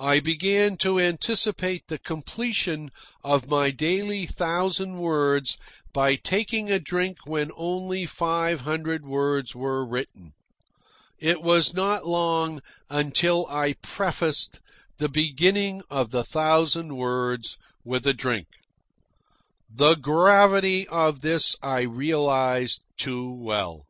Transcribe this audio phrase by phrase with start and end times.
[0.00, 2.88] I began to anticipate the completion
[3.22, 5.58] of my daily thousand words
[5.92, 10.32] by taking a drink when only five hundred words were written.
[11.18, 14.58] It was not long until I prefaced
[14.96, 18.46] the beginning of the thousand words with a drink.
[19.68, 23.84] The gravity of this I realised too well.